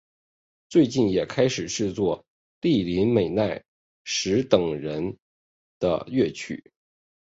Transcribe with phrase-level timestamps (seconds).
[0.67, 2.25] 最近也开始制作
[2.59, 3.63] 栗林美奈
[4.03, 5.19] 实等人
[5.77, 6.71] 的乐曲。